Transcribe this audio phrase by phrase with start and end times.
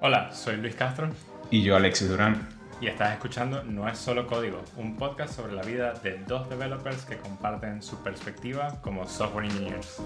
[0.00, 1.10] Hola, soy Luis Castro.
[1.50, 2.48] Y yo, Alexis Durán.
[2.80, 7.04] Y estás escuchando No es solo código, un podcast sobre la vida de dos developers
[7.04, 10.02] que comparten su perspectiva como software engineers.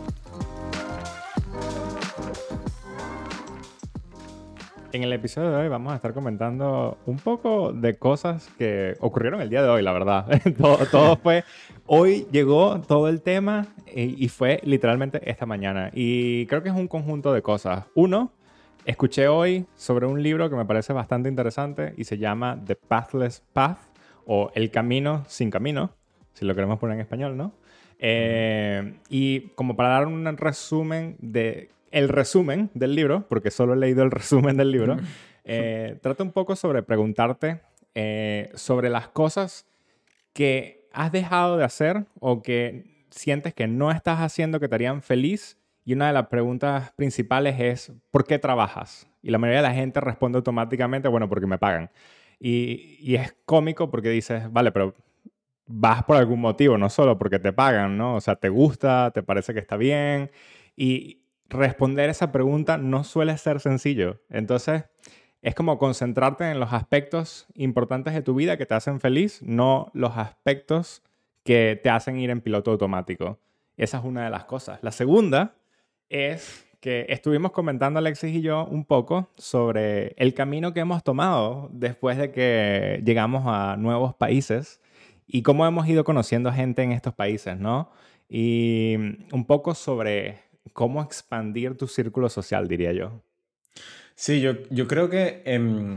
[4.92, 9.40] En el episodio de hoy vamos a estar comentando un poco de cosas que ocurrieron
[9.40, 10.26] el día de hoy, la verdad.
[10.90, 11.44] todo, fue,
[11.86, 13.66] hoy llegó todo el tema
[14.02, 15.90] y fue literalmente esta mañana.
[15.94, 17.84] Y creo que es un conjunto de cosas.
[17.94, 18.32] Uno,
[18.86, 23.42] escuché hoy sobre un libro que me parece bastante interesante y se llama The Pathless
[23.52, 23.78] Path
[24.26, 25.90] o El Camino sin Camino,
[26.34, 27.52] si lo queremos poner en español, ¿no?
[27.98, 33.76] Eh, y como para dar un resumen de el resumen del libro, porque solo he
[33.76, 34.96] leído el resumen del libro,
[35.44, 37.60] eh, trata un poco sobre preguntarte
[37.94, 39.66] eh, sobre las cosas
[40.32, 45.02] que has dejado de hacer o que sientes que no estás haciendo que te harían
[45.02, 45.58] feliz.
[45.84, 49.08] Y una de las preguntas principales es, ¿por qué trabajas?
[49.22, 51.90] Y la mayoría de la gente responde automáticamente, bueno, porque me pagan.
[52.40, 54.94] Y, y es cómico porque dices, vale, pero
[55.66, 58.16] vas por algún motivo, no solo porque te pagan, ¿no?
[58.16, 60.30] O sea, te gusta, te parece que está bien.
[60.76, 64.20] Y, responder esa pregunta no suele ser sencillo.
[64.28, 64.84] Entonces,
[65.42, 69.90] es como concentrarte en los aspectos importantes de tu vida que te hacen feliz, no
[69.94, 71.02] los aspectos
[71.46, 73.38] que te hacen ir en piloto automático.
[73.78, 74.78] Esa es una de las cosas.
[74.82, 75.54] La segunda
[76.10, 81.70] es que estuvimos comentando Alexis y yo un poco sobre el camino que hemos tomado
[81.72, 84.80] después de que llegamos a nuevos países
[85.26, 87.90] y cómo hemos ido conociendo gente en estos países, ¿no?
[88.28, 88.96] Y
[89.32, 90.40] un poco sobre
[90.72, 93.22] cómo expandir tu círculo social, diría yo.
[94.14, 95.96] Sí, yo, yo creo que em,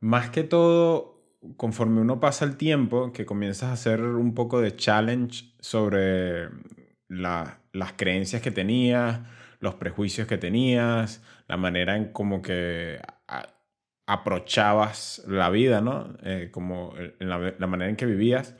[0.00, 1.15] más que todo,
[1.56, 6.48] conforme uno pasa el tiempo, que comienzas a hacer un poco de challenge sobre
[7.08, 9.20] las creencias que tenías,
[9.60, 13.00] los prejuicios que tenías, la manera en como que
[14.06, 16.16] aprochabas la vida, ¿no?
[16.22, 18.54] Eh, como la manera en que vivías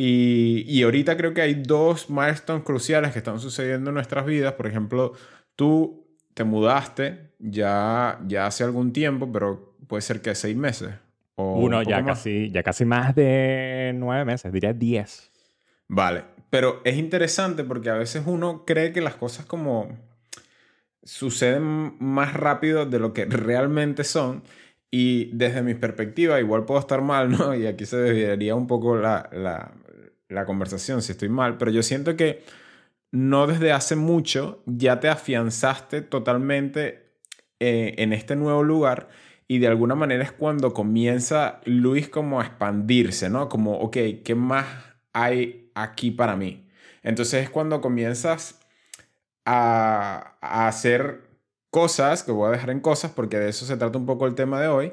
[0.00, 4.52] y, y, ahorita creo que hay dos milestones cruciales que están sucediendo en nuestras vidas.
[4.52, 5.14] Por ejemplo,
[5.56, 10.90] tú te mudaste ya, ya hace algún tiempo, pero puede ser que seis meses.
[11.40, 15.30] O Uno, ya casi, ya casi más de nueve meses, diría diez.
[15.86, 19.88] Vale, pero es interesante porque a veces uno cree que las cosas como
[21.04, 24.42] suceden más rápido de lo que realmente son.
[24.90, 27.54] Y desde mi perspectiva, igual puedo estar mal, ¿no?
[27.54, 29.70] Y aquí se debería un poco la, la,
[30.28, 32.42] la conversación si estoy mal, pero yo siento que
[33.12, 37.12] no desde hace mucho ya te afianzaste totalmente
[37.60, 39.08] eh, en este nuevo lugar
[39.48, 43.48] y de alguna manera es cuando comienza Luis como a expandirse, ¿no?
[43.48, 44.66] Como, ok, ¿qué más
[45.14, 46.68] hay aquí para mí?
[47.02, 48.60] Entonces es cuando comienzas
[49.46, 51.22] a, hacer
[51.70, 54.34] cosas, que voy a dejar en cosas porque de eso se trata un poco el
[54.34, 54.92] tema de hoy,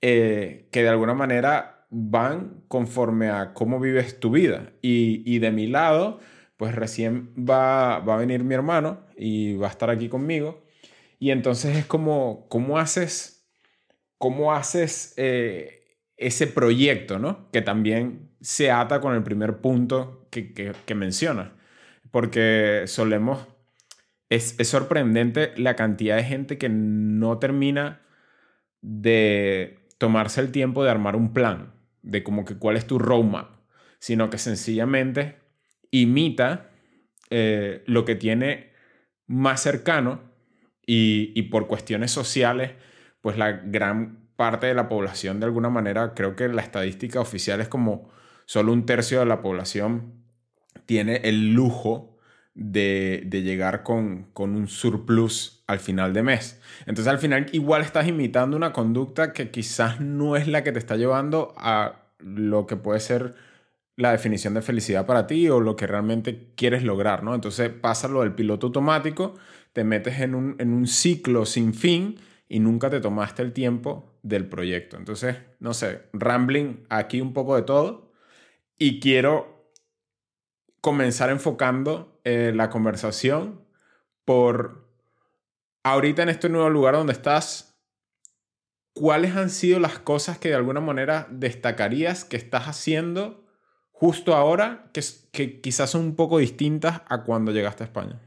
[0.00, 4.72] eh, que de alguna manera van conforme a cómo vives tu vida.
[4.82, 6.20] Y, de mi lado,
[6.56, 10.64] pues recién va, a venir mi hermano y va a estar aquí conmigo.
[11.18, 13.41] Y entonces es como, ¿cómo haces,
[14.22, 17.50] cómo haces eh, ese proyecto, ¿no?
[17.50, 21.50] Que también se ata con el primer punto que, que, mencionas.
[22.12, 23.48] Porque solemos,
[24.28, 28.02] es, es sorprendente la cantidad de gente que no termina
[28.80, 31.72] de tomarse el tiempo de armar un plan
[32.02, 33.56] de como que cuál es tu roadmap,
[33.98, 35.34] sino que sencillamente
[35.90, 36.70] imita
[37.30, 38.70] eh, lo que tiene
[39.26, 40.20] más cercano
[40.86, 42.70] y, y, por cuestiones sociales,
[43.22, 47.60] pues la gran parte de la población de alguna manera, creo que la estadística oficial
[47.62, 48.10] es como
[48.44, 50.22] solo un tercio de la población
[50.84, 52.18] tiene el lujo
[52.54, 56.60] de, de llegar con, con un surplus al final de mes.
[56.80, 60.78] Entonces al final igual estás imitando una conducta que quizás no es la que te
[60.78, 63.34] está llevando a lo que puede ser
[63.96, 67.34] la definición de felicidad para ti o lo que realmente quieres lograr, ¿no?
[67.34, 69.34] Entonces pasa lo del piloto automático,
[69.72, 72.16] te metes en un, en un ciclo sin fin
[72.52, 74.98] y nunca te tomaste el tiempo del proyecto.
[74.98, 78.12] Entonces, no sé, rambling aquí un poco de todo
[78.76, 79.72] y quiero
[80.82, 83.64] comenzar enfocando eh, la conversación
[84.26, 84.86] por
[85.82, 87.80] ahorita en este nuevo lugar donde estás,
[88.92, 93.46] ¿cuáles han sido las cosas que de alguna manera destacarías que estás haciendo
[93.92, 95.00] justo ahora que,
[95.32, 98.20] que quizás son un poco distintas a cuando llegaste a España?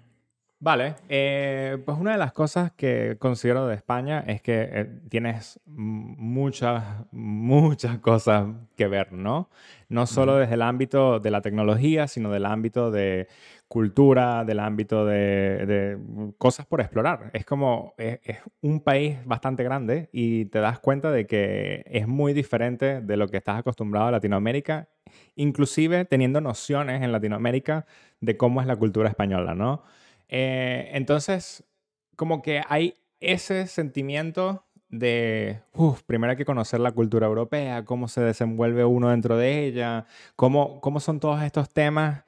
[0.59, 5.59] Vale, eh, pues una de las cosas que considero de España es que eh, tienes
[5.65, 8.47] muchas, muchas cosas
[8.77, 9.49] que ver, ¿no?
[9.89, 13.27] No solo desde el ámbito de la tecnología, sino del ámbito de
[13.67, 15.97] cultura, del ámbito de,
[16.37, 17.31] cosas por explorar.
[17.33, 18.19] Es como, es,
[18.61, 23.27] un país bastante grande y te das cuenta de que es muy diferente de lo
[23.27, 24.87] que estás acostumbrado a Latinoamérica,
[25.35, 27.85] inclusive teniendo nociones en Latinoamérica
[28.21, 29.83] de cómo es la cultura española, ¿no?
[30.29, 31.63] Eh, entonces,
[32.15, 38.07] como que hay ese sentimiento de, uff, primero hay que conocer la cultura europea, cómo
[38.07, 40.05] se desenvuelve uno dentro de ella,
[40.35, 42.23] cómo, cómo son todos estos temas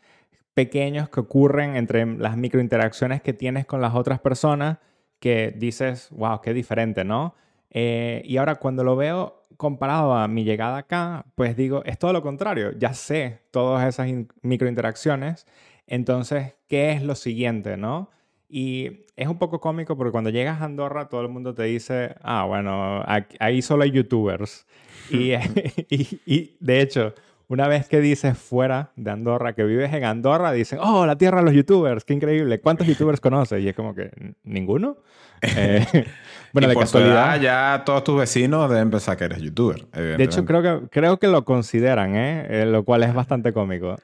[0.53, 4.79] pequeños que ocurren entre las microinteracciones que tienes con las otras personas
[5.19, 7.35] que dices, wow, qué diferente, ¿no?
[7.69, 12.13] Eh, y ahora cuando lo veo comparado a mi llegada acá, pues digo, es todo
[12.13, 14.07] lo contrario, ya sé todas esas
[14.41, 15.45] microinteracciones,
[15.88, 18.12] entonces, ¿qué es lo siguiente, no?
[18.50, 22.16] Y es un poco cómico porque cuando llegas a Andorra todo el mundo te dice,
[22.22, 23.04] ah, bueno,
[23.39, 24.68] ahí solo hay youtubers.
[25.10, 25.34] y,
[26.25, 27.13] y de hecho,
[27.50, 31.39] una vez que dices fuera de Andorra, que vives en Andorra, dicen, oh, la tierra
[31.39, 32.60] de los youtubers, qué increíble.
[32.60, 33.63] ¿Cuántos youtubers conoces?
[33.63, 34.12] Y es como que,
[34.44, 34.98] ¿ninguno?
[35.42, 35.86] Eh,
[36.51, 37.40] bueno, de casualidad.
[37.40, 39.88] ya todos tus vecinos deben pensar que eres youtuber.
[39.92, 42.48] De hecho, creo que, creo que lo consideran, ¿eh?
[42.50, 42.66] ¿eh?
[42.66, 43.95] lo cual es bastante cómico.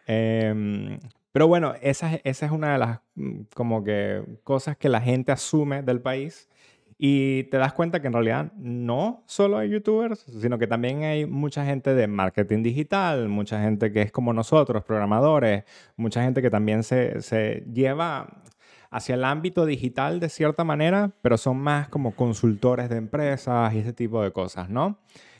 [1.33, 5.33] Pero bueno, esa, esa es una de las mm, como que cosas que la gente
[5.33, 6.47] asume del país
[6.97, 11.25] y te das cuenta que en realidad no solo hay youtubers, sino que también hay
[11.25, 15.65] mucha gente de marketing digital, mucha gente que es como nosotros, programadores,
[15.97, 18.44] mucha gente que también se, se lleva
[18.91, 23.79] hacia el ámbito digital de cierta manera, pero son más como consultores de empresas y
[23.79, 25.00] ese tipo de cosas, ¿no?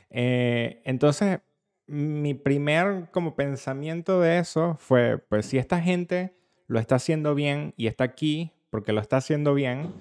[0.10, 1.40] Eh, entonces,
[1.88, 6.34] mi primer como pensamiento de eso fue, pues si esta gente
[6.68, 9.94] lo está haciendo bien y está aquí porque lo está haciendo bien,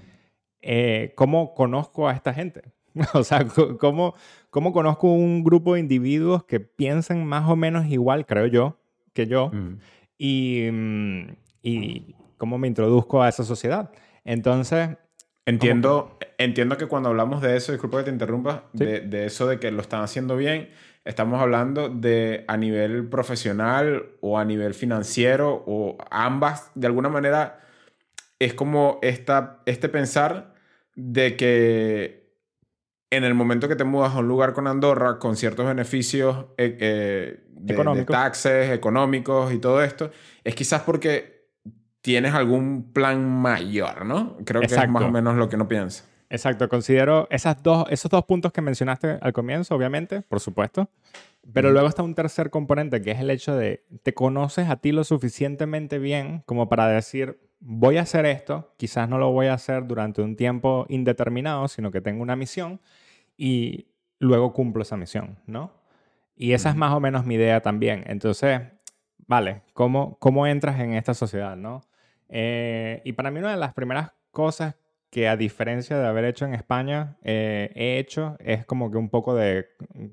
[0.62, 2.62] eh, ¿cómo conozco a esta gente?
[3.14, 3.46] o sea,
[3.78, 4.14] ¿cómo,
[4.50, 8.78] ¿cómo conozco un grupo de individuos que piensen más o menos igual, creo yo,
[9.12, 9.50] que yo?
[10.16, 11.28] Y, mm,
[11.62, 13.90] y cómo me introduzco a esa sociedad.
[14.24, 14.90] Entonces...
[15.44, 16.28] Entiendo que...
[16.38, 19.72] entiendo que cuando hablamos de eso, disculpa que te interrumpa, de, de, eso de que
[19.72, 20.70] lo están haciendo bien,
[21.04, 27.60] estamos hablando de a nivel profesional o a nivel financiero o ambas, de alguna manera,
[28.38, 30.54] es como esta, este pensar
[30.94, 32.22] de que
[33.10, 36.76] en el momento que te mudas a un lugar con Andorra, con ciertos beneficios eh,
[36.80, 40.10] eh, de, taxes, económicos y todo esto,
[40.44, 41.50] es quizás porque
[42.00, 44.38] tienes algún plan mayor, ¿no?
[44.44, 46.04] Creo que es más o menos lo que no piensa.
[46.32, 50.88] Exacto, considero esas dos, esos dos puntos que mencionaste al comienzo, obviamente, por supuesto.
[51.52, 54.92] Pero luego está un tercer componente, que es el hecho de te conoces a ti
[54.92, 59.52] lo suficientemente bien como para decir, voy a hacer esto, quizás no lo voy a
[59.54, 62.80] hacer durante un tiempo indeterminado, sino que tengo una misión
[63.36, 63.88] y
[64.18, 65.74] luego cumplo esa misión, ¿no?
[66.34, 68.04] Y esa es más o menos mi idea también.
[68.06, 68.62] Entonces,
[69.26, 71.82] vale, ¿cómo, cómo entras en esta sociedad, no?
[72.30, 74.76] Eh, y para mí una de las primeras cosas
[75.12, 79.10] que a diferencia de haber hecho en España, eh, he hecho es como que un
[79.10, 79.66] poco de,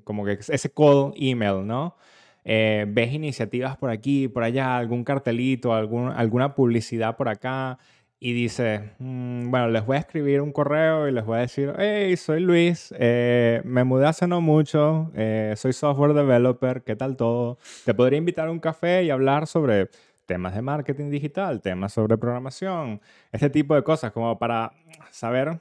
[0.04, 1.96] como que ese cold email, ¿no?
[2.44, 7.78] Eh, ves iniciativas por aquí, por allá, algún cartelito, algún, alguna publicidad por acá
[8.22, 11.72] y dices, mm, bueno, les voy a escribir un correo y les voy a decir,
[11.78, 17.16] hey, soy Luis, eh, me mudé hace no mucho, eh, soy software developer, ¿qué tal
[17.16, 17.58] todo?
[17.86, 19.88] Te podría invitar a un café y hablar sobre
[20.30, 23.00] temas de marketing digital, temas sobre programación,
[23.32, 24.72] este tipo de cosas, como para
[25.10, 25.60] saber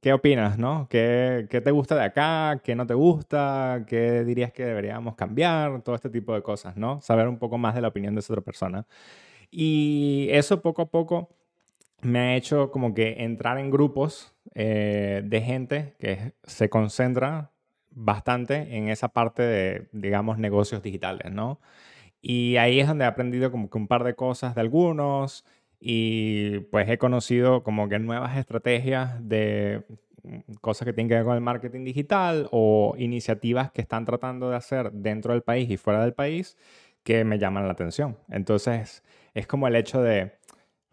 [0.00, 0.86] ¿Qué opinas, no?
[0.88, 2.60] ¿Qué, ¿Qué, te gusta de acá?
[2.62, 3.84] ¿Qué no te gusta?
[3.88, 5.82] ¿Qué dirías que deberíamos cambiar?
[5.82, 7.00] Todo este tipo de cosas, ¿no?
[7.00, 8.86] Saber un poco más de la opinión de esa otra persona.
[9.50, 11.30] Y eso poco a poco
[12.02, 17.50] me ha hecho como que entrar en grupos eh, de gente que se concentra
[17.90, 21.58] bastante en esa parte de, digamos, negocios digitales, ¿no?
[22.28, 25.44] Y ahí es donde he aprendido como que un par de cosas de algunos,
[25.78, 29.84] y pues he conocido como que nuevas estrategias de
[30.24, 34.50] mm, cosas que tienen que ver con el marketing digital o iniciativas que están tratando
[34.50, 36.56] de hacer dentro del país y fuera del país
[37.04, 38.18] que me llaman la atención.
[38.28, 40.32] Entonces, es como el hecho de,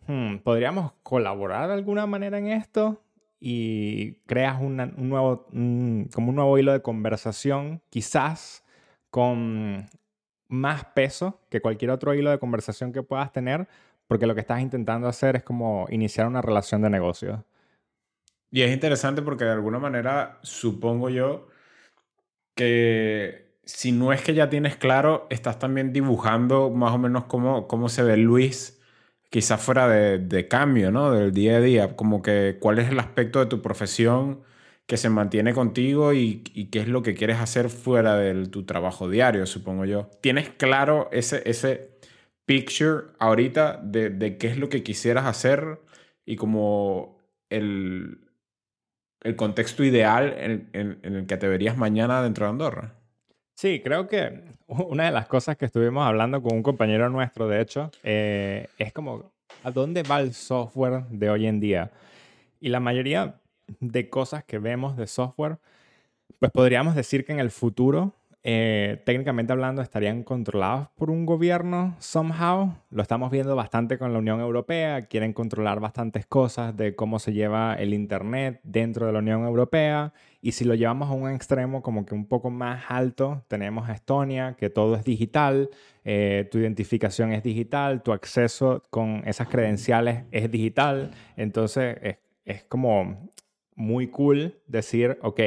[0.06, 3.02] hmm, ¿podríamos colaborar de alguna manera en esto?
[3.40, 8.64] Y creas un nuevo, como un nuevo hilo de conversación, quizás
[9.10, 9.88] con
[10.54, 13.68] más peso que cualquier otro hilo de conversación que puedas tener,
[14.08, 17.46] porque lo que estás intentando hacer es como iniciar una relación de negocio.
[18.52, 21.48] Y es interesante porque de alguna manera supongo yo
[22.56, 27.68] que si no es que ya tienes claro, estás también dibujando más o menos cómo,
[27.68, 28.80] cómo se ve Luis
[29.30, 31.12] quizás fuera de, cambio, ¿no?
[31.12, 34.44] Del día a día, como que cuál es el aspecto de tu profesión
[34.86, 39.10] que se mantiene contigo y, qué es lo que quieres hacer fuera de tu trabajo
[39.10, 40.10] diario, supongo yo.
[40.22, 41.92] ¿Tienes claro ese, ese
[42.46, 45.80] picture ahorita de, qué es lo que quisieras hacer
[46.26, 47.18] y como
[47.50, 48.20] el,
[49.22, 52.94] el contexto ideal en, el que te verías mañana dentro de Andorra?
[53.56, 57.62] Sí, creo que una de las cosas que estuvimos hablando con un compañero nuestro, de
[57.62, 59.32] hecho, eh, es como,
[59.64, 61.92] ¿a dónde va el software de hoy en día?
[62.60, 63.36] Y la mayoría
[63.80, 65.58] de cosas que vemos de software,
[66.40, 68.14] pues podríamos decir que en el futuro
[68.46, 72.76] eh, técnicamente hablando, estarían controlados por un gobierno somehow.
[72.90, 75.04] Lo estamos viendo bastante con la Unión Europea.
[75.04, 80.14] Quieren controlar bastantes cosas de cómo se lleva el Internet dentro de la Unión Europea.
[80.42, 83.94] Y si lo llevamos a un extremo como que un poco más alto, tenemos a
[83.94, 85.70] Estonia, que todo es digital,
[86.04, 91.12] eh, tu identificación es digital, tu acceso con esas credenciales es digital.
[91.38, 93.32] Entonces es, es como
[93.76, 95.40] muy cool decir, ok,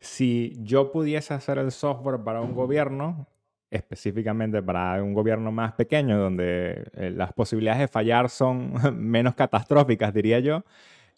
[0.00, 3.26] si yo pudiese hacer el software para un gobierno,
[3.70, 10.14] específicamente para un gobierno más pequeño, donde eh, las posibilidades de fallar son menos catastróficas,
[10.14, 10.64] diría yo,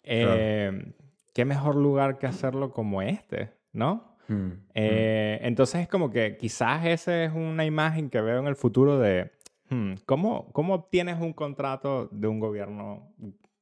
[0.03, 0.93] eh,
[1.33, 3.51] ¿qué mejor lugar que hacerlo como este?
[3.71, 4.15] ¿No?
[4.27, 4.63] Hmm, hmm.
[4.73, 8.99] Eh, entonces es como que quizás esa es una imagen que veo en el futuro
[8.99, 9.31] de
[9.69, 13.13] hmm, ¿cómo, ¿cómo obtienes un contrato de un gobierno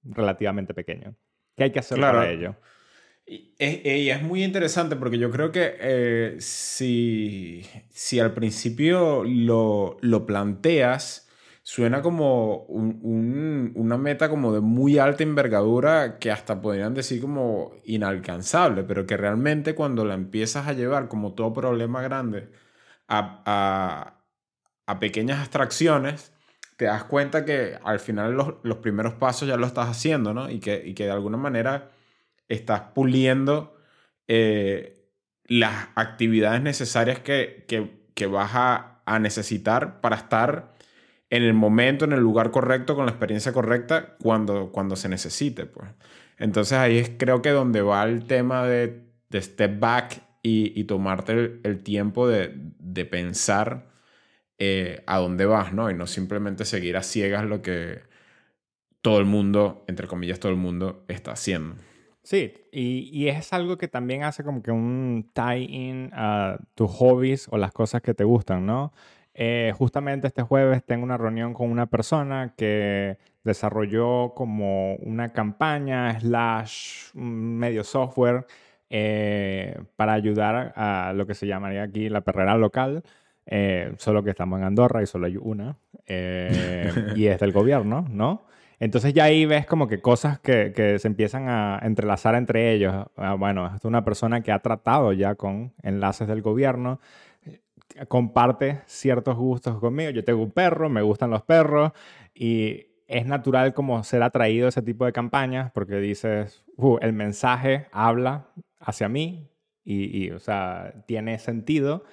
[0.04, 1.16] relativamente pequeño?
[1.60, 2.56] ¿Qué hay que hacer para ello?
[3.28, 10.26] Y es, muy interesante porque yo creo que eh, si, si, al principio lo, lo
[10.26, 11.30] planteas,
[11.62, 17.74] suena como un, una meta como de muy alta envergadura que hasta podrían decir como
[17.84, 22.50] inalcanzable, pero que realmente cuando la empiezas a llevar como todo problema grande
[23.10, 24.24] a, a,
[24.88, 26.32] a pequeñas abstracciones,
[26.80, 30.50] te das cuenta que al final los, los, primeros pasos ya lo estás haciendo, ¿no?
[30.50, 31.92] Y que, y que de alguna manera
[32.48, 33.76] estás puliendo
[34.30, 35.06] eh,
[35.44, 37.66] las actividades necesarias que,
[38.32, 40.74] vas a, necesitar para estar
[41.30, 45.66] en el momento, en el lugar correcto, con la experiencia correcta, cuando, cuando se necesite.
[45.66, 45.90] Pues.
[46.38, 51.84] Entonces ahí es creo que donde va el tema de, step back y, tomarte el,
[51.84, 53.89] tiempo de, pensar
[54.60, 55.90] eh, a dónde vas, ¿no?
[55.90, 58.02] Y no simplemente seguir a ciegas lo que
[59.02, 61.76] todo el mundo, entre comillas, todo el mundo está haciendo.
[62.24, 67.58] Sí, y, es algo que también hace como que un tie-in a tus hobbies o
[67.58, 68.94] las cosas que te gustan, ¿no?
[69.34, 76.20] Eh, justamente este jueves tengo una reunión con una persona que desarrolló como una campaña
[76.20, 78.46] slash medio software
[78.90, 83.04] eh, para ayudar a lo que se llamaría aquí la perrera local,
[83.52, 85.78] eh, solo que estamos en Andorra y solo hay una,
[86.08, 88.46] y es del gobierno, ¿no?
[88.80, 93.08] Entonces ya ahí ves como que cosas que, que se empiezan a entrelazar entre ellos.
[93.18, 97.02] Ah, bueno, es una persona que ha tratado ya con enlaces del gobierno,
[98.08, 100.12] comparte ciertos gustos conmigo.
[100.12, 101.92] Yo tengo un perro, me gustan los perros
[102.34, 107.12] y es natural como ser atraído a ese tipo de campañas porque dices, uh, el
[107.12, 108.48] mensaje habla
[108.80, 109.50] hacia mí
[109.84, 112.06] y, y, o sea, tiene sentido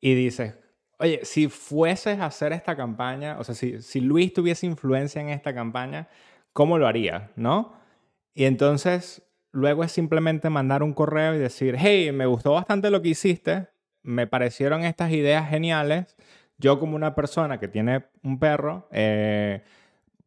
[0.00, 0.54] y dices,
[0.98, 5.28] Oye, si fueses a hacer esta campaña, o sea, si, si Luis tuviese influencia en
[5.28, 6.08] esta campaña,
[6.52, 7.30] ¿cómo lo haría?
[7.36, 7.74] ¿No?
[8.34, 9.22] Y entonces,
[9.52, 13.68] luego es simplemente mandar un correo y decir, hey, me gustó bastante lo que hiciste,
[14.02, 16.16] me parecieron estas ideas geniales.
[16.58, 19.62] Yo como una persona que tiene un perro, eh,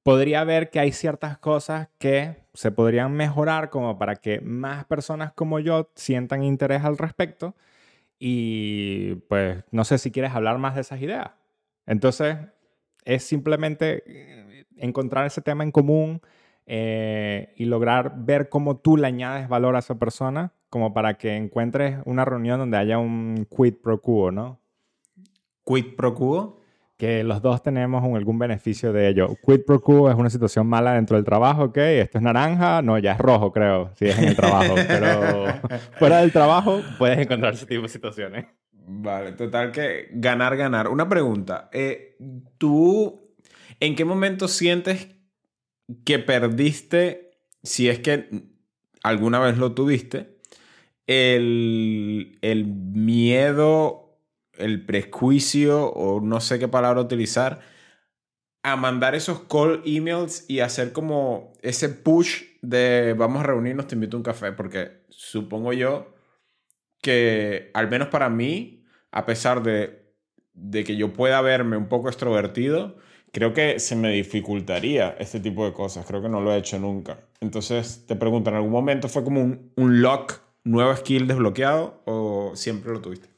[0.04, 5.34] podría ver que hay ciertas cosas que se podrían mejorar como para que más personas
[5.34, 7.56] como yo sientan interés al respecto
[8.20, 11.32] y pues no sé si quieres hablar más de esas ideas.
[11.86, 12.38] Entonces,
[13.06, 16.22] es simplemente eh, encontrar ese tema en común
[16.66, 21.36] eh, y lograr ver cómo tú le añades valor a esa persona, como para que
[21.36, 24.60] encuentres una reunión donde haya un quid pro quo, ¿no?
[25.66, 26.59] ¿Quid pro quo?
[27.00, 29.30] Que los dos tenemos algún beneficio de ello.
[29.42, 31.78] Quid pro quo es una situación mala dentro del trabajo, ¿ok?
[31.78, 34.76] Esto es naranja, no, ya es rojo, creo, si es en el trabajo.
[34.88, 35.62] Pero
[35.98, 38.48] fuera del trabajo puedes encontrar ese tipo de situaciones.
[38.74, 40.90] Vale, total que ganar, ganar.
[40.90, 41.70] Una pregunta.
[41.72, 42.18] Eh,
[42.58, 43.34] ¿Tú
[43.80, 45.08] en qué momento sientes
[46.04, 47.32] que perdiste,
[47.64, 48.28] si es que
[49.04, 50.38] alguna vez lo tuviste,
[51.08, 54.09] el, el miedo
[54.60, 57.60] el prejuicio o no sé qué palabra utilizar
[58.64, 63.96] a mandar esos call emails y hacer como ese push de vamos a reunirnos, te
[63.96, 66.14] invito a un café, porque supongo yo
[67.02, 70.14] que al menos para mí, a pesar de,
[70.54, 72.98] de que yo pueda verme un poco extrovertido,
[73.32, 76.06] creo que se me dificultaría este tipo de cosas.
[76.06, 77.22] Creo que no lo he hecho nunca.
[77.40, 82.52] Entonces te pregunto, ¿en algún momento fue como un, un lock, nuevo skill desbloqueado o
[82.56, 83.30] siempre lo tuviste?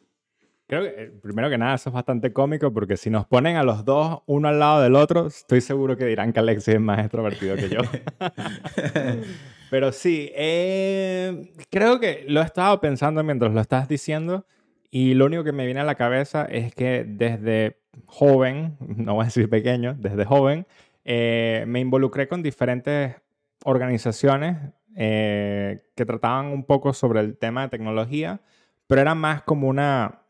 [0.71, 3.63] Creo que, eh, primero que nada, eso es bastante cómico porque si nos ponen a
[3.63, 6.99] los dos uno al lado del otro, estoy seguro que dirán que Alexis es más
[6.99, 7.81] extrovertido que yo.
[9.69, 14.45] Pero sí, eh, creo que lo he estado pensando mientras lo estás diciendo
[14.89, 19.23] y lo único que me viene a la cabeza es que desde joven, no voy
[19.23, 20.65] a decir pequeño, desde joven,
[21.03, 23.17] eh, me involucré con diferentes
[23.65, 24.55] organizaciones
[24.95, 28.39] que trataban un poco sobre el tema de tecnología,
[28.87, 30.20] pero era más como una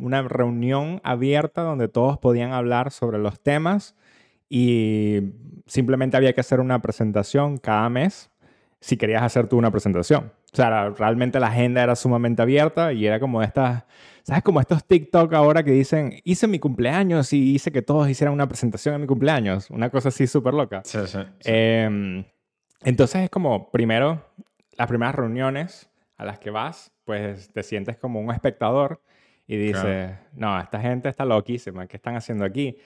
[0.00, 3.94] una reunión abierta donde todos podían hablar sobre los temas
[4.48, 5.32] y
[5.66, 8.30] simplemente había que hacer una presentación cada mes
[8.80, 10.32] si querías hacer tú una presentación.
[10.52, 13.84] O sea, realmente la agenda era sumamente abierta y era como estas,
[14.22, 14.42] ¿sabes?
[14.42, 18.48] Como estos TikTok ahora que dicen, hice mi cumpleaños y hice que todos hicieran una
[18.48, 19.70] presentación en mi cumpleaños.
[19.70, 20.82] Una cosa así súper loca.
[20.84, 22.24] Sí, sí, em,
[22.82, 24.24] entonces es como, primero,
[24.78, 29.00] las primeras reuniones a las que vas, pues te sientes como un espectador
[29.46, 32.76] y dices, no, esta gente está loquísima, ¿qué están haciendo aquí?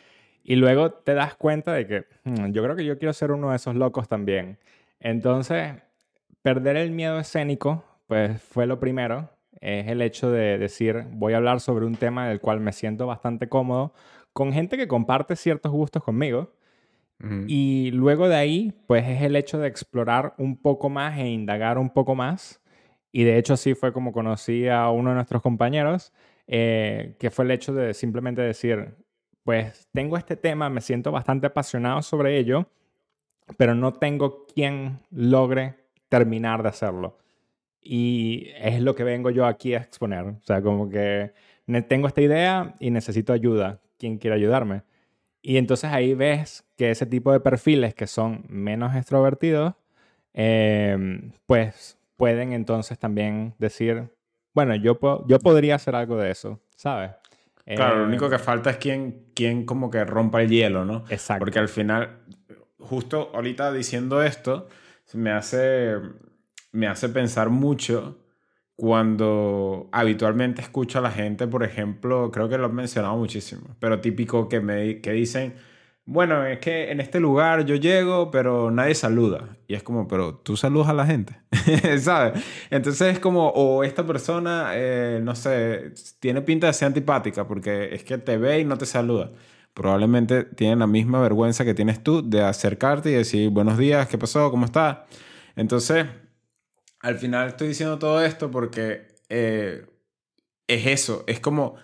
[0.43, 3.51] Y luego te das cuenta de que hmm, yo creo que yo quiero ser uno
[3.51, 4.59] de esos locos también.
[5.01, 5.75] Entonces,
[6.43, 9.31] perder el miedo escénico, pues fue lo primero.
[9.61, 13.07] Es el hecho de decir, voy a hablar sobre un tema del cual me siento
[13.07, 13.93] bastante cómodo,
[14.33, 16.53] con gente que comparte ciertos gustos conmigo.
[17.47, 21.77] Y luego de ahí, pues es el hecho de explorar un poco más e indagar
[21.77, 22.63] un poco más.
[23.13, 26.15] Y de hecho así fue como conocí a uno de nuestros compañeros
[26.53, 28.97] eh, que fue el hecho de simplemente decir,
[29.45, 32.69] pues tengo este tema, me siento bastante apasionado sobre ello,
[33.57, 35.77] pero no tengo quien logre
[36.09, 37.19] terminar de hacerlo.
[37.81, 40.25] Y es lo que vengo yo aquí a exponer.
[40.25, 41.33] O sea, como que
[41.89, 43.81] tengo esta idea y necesito ayuda.
[43.97, 44.83] ¿Quién quiere ayudarme?
[45.43, 49.75] Y entonces ahí ves que ese tipo de perfiles que son menos extrovertidos,
[50.35, 54.11] eh, pues pueden entonces también decir,
[54.55, 57.13] bueno, yo, yo podría hacer algo de eso, ¿sabes?
[57.65, 61.05] Claro, lo único que eh, falta es quien, quien como que rompa el hielo, ¿no?
[61.09, 61.41] Exacto.
[61.41, 62.19] Porque al final,
[62.79, 64.69] justo ahorita diciendo esto,
[65.13, 65.95] me hace,
[66.73, 68.19] me hace pensar mucho
[68.75, 74.01] cuando habitualmente escucho a la gente, por ejemplo, creo que lo he mencionado muchísimo, pero
[74.01, 75.55] típico que, me, que dicen,
[76.07, 79.57] bueno, es que en este lugar yo llego, pero nadie saluda.
[79.69, 81.41] Y es como, pero tú saludas a la gente,
[82.01, 82.43] ¿sabes?
[82.71, 87.95] Entonces es como, o esta persona, eh, no sé, tiene pinta de ser antipática porque
[87.95, 89.31] es que te ve y no te saluda.
[89.75, 94.19] Probablemente tiene la misma vergüenza que tienes tú de acercarte y decir, buenos días, ¿qué
[94.19, 94.51] pasó?
[94.51, 94.99] ¿Cómo estás?
[95.55, 96.07] Entonces,
[97.01, 99.87] al final estoy diciendo todo esto porque eh,
[100.67, 101.77] es eso, es como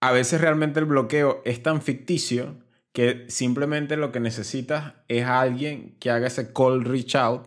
[0.00, 2.56] a veces realmente el bloqueo es tan ficticio
[2.92, 7.46] que simplemente lo que necesitas es alguien que haga ese call reach out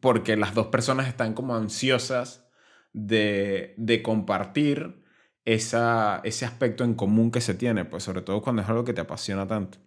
[0.00, 2.46] porque las dos personas están como ansiosas
[2.92, 5.02] de, compartir
[5.44, 8.92] esa, ese aspecto en común que se tiene, pues sobre todo cuando es algo que
[8.92, 9.78] te apasiona tanto.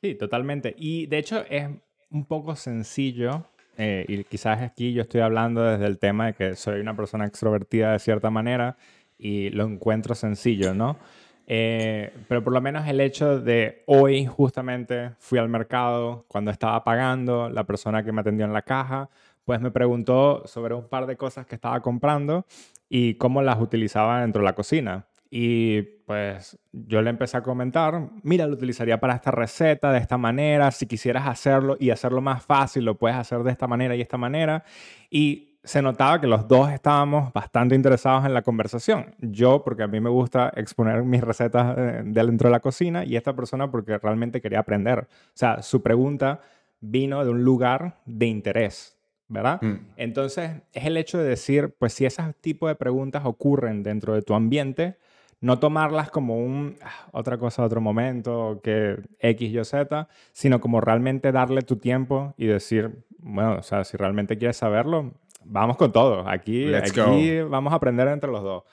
[0.00, 0.74] Sí, totalmente.
[0.76, 1.68] Y de hecho es
[2.10, 6.56] un poco sencillo, eh, y quizás aquí yo estoy hablando desde el tema de que
[6.56, 8.76] soy una persona extrovertida de cierta manera
[9.18, 10.98] y lo encuentro sencillo, ¿no?
[11.46, 16.82] Eh, pero por lo menos el hecho de hoy justamente fui al mercado cuando estaba
[16.84, 19.10] pagando, la persona que me atendió en la caja,
[19.44, 22.46] pues me preguntó sobre un par de cosas que estaba comprando
[22.88, 25.06] y cómo las utilizaba dentro de la cocina.
[25.34, 30.18] Y pues yo le empecé a comentar, mira, lo utilizaría para esta receta de esta
[30.18, 34.02] manera, si quisieras hacerlo y hacerlo más fácil, lo puedes hacer de esta manera y
[34.02, 34.62] esta manera.
[35.10, 39.14] Y se notaba que los dos estábamos bastante interesados en la conversación.
[39.18, 43.16] Yo, porque a mí me gusta exponer mis recetas eh, dentro de la cocina, y
[43.16, 45.00] esta persona porque realmente quería aprender.
[45.00, 46.40] O sea, su pregunta
[46.80, 48.98] vino de un lugar de interés,
[49.28, 49.62] ¿verdad?
[49.62, 49.74] Mm.
[49.96, 54.22] Entonces, es el hecho de decir, pues si ese tipo de preguntas ocurren dentro de
[54.22, 54.96] tu ambiente,
[55.40, 60.80] no tomarlas como un ah, otra cosa, otro momento, que X, Y, Z, sino como
[60.80, 65.12] realmente darle tu tiempo y decir, bueno, o sea, si realmente quieres saberlo,
[65.44, 66.28] vamos con todo.
[66.28, 68.64] Aquí, aquí vamos a aprender entre los dos.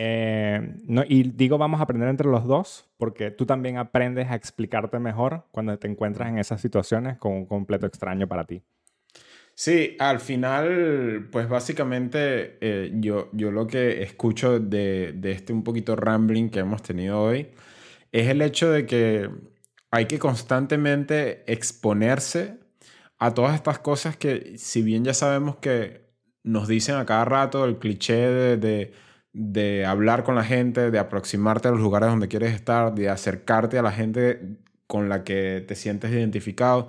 [0.00, 4.36] Eh, no, y digo vamos a aprender entre los dos porque tú también aprendes a
[4.36, 8.62] explicarte mejor cuando te encuentras en esas situaciones con un completo extraño para ti.
[9.54, 15.64] Sí, al final, pues básicamente eh, yo, yo lo que escucho de, de este un
[15.64, 17.48] poquito rambling que hemos tenido hoy
[18.12, 19.28] es el hecho de que
[19.90, 22.58] hay que constantemente exponerse
[23.18, 26.07] a todas estas cosas que si bien ya sabemos que
[26.42, 31.70] nos dicen a cada rato el cliché de, hablar con la gente, de aproximarte a
[31.70, 36.10] los lugares donde quieres estar, de acercarte a la gente con la que te sientes
[36.10, 36.88] identificado.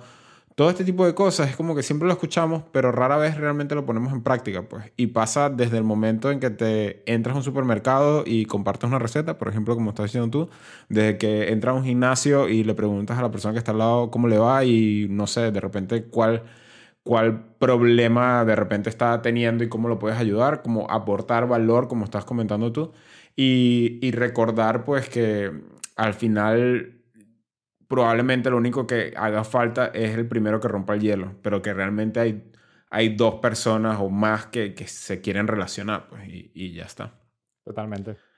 [0.56, 3.74] Todo este tipo de cosas es como que siempre lo escuchamos, pero rara vez realmente
[3.74, 4.92] lo ponemos en práctica, pues.
[4.96, 8.98] Y pasa desde el momento en que te entras a un supermercado y compartes una
[8.98, 10.50] receta, por ejemplo, como estás diciendo tú,
[10.88, 13.78] desde que entras a un gimnasio y le preguntas a la persona que está al
[13.78, 16.42] lado cómo le va y no sé, de repente cuál
[17.02, 22.04] cuál problema de repente está teniendo y cómo lo puedes ayudar, como aportar valor, como
[22.04, 22.92] estás comentando tú,
[23.36, 25.50] y, y recordar pues que
[25.96, 27.00] al final
[27.88, 31.74] probablemente lo único que haga falta es el primero que rompa el hielo, pero que
[31.74, 32.52] realmente hay,
[32.90, 37.18] hay dos personas o más que, que se quieren relacionar pues, y, y ya está.
[37.64, 38.29] Totalmente.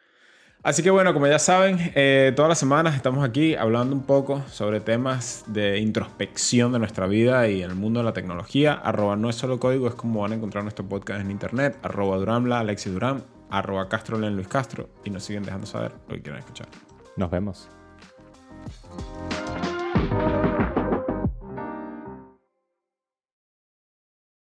[0.63, 4.45] Así que bueno, como ya saben, eh, todas las semanas estamos aquí hablando un poco
[4.49, 8.75] sobre temas de introspección de nuestra vida y el mundo de la tecnología.
[8.75, 11.77] Arroba no es solo código, es como van a encontrar nuestro podcast en internet.
[11.83, 16.23] Arroba Duramla, Alexis Durán, arroba Castro Luis Castro y nos siguen dejando saber lo que
[16.23, 16.69] quieran escuchar.
[17.17, 17.69] Nos vemos.